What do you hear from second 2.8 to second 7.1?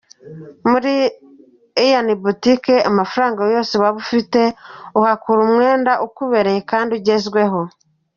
amafaranga yose waba ufite uhakura umwenda ukubereye kandi